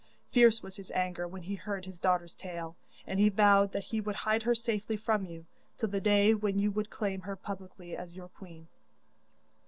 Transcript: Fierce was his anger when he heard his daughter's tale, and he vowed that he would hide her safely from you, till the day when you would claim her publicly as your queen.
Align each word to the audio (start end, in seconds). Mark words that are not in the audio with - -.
Fierce 0.31 0.63
was 0.63 0.77
his 0.77 0.89
anger 0.93 1.27
when 1.27 1.43
he 1.43 1.53
heard 1.53 1.85
his 1.85 1.99
daughter's 1.99 2.33
tale, 2.33 2.75
and 3.05 3.19
he 3.19 3.29
vowed 3.29 3.71
that 3.71 3.83
he 3.83 4.01
would 4.01 4.15
hide 4.15 4.41
her 4.41 4.55
safely 4.55 4.97
from 4.97 5.25
you, 5.25 5.45
till 5.77 5.89
the 5.89 6.01
day 6.01 6.33
when 6.33 6.57
you 6.57 6.71
would 6.71 6.89
claim 6.89 7.21
her 7.21 7.35
publicly 7.35 7.95
as 7.95 8.15
your 8.15 8.27
queen. 8.29 8.67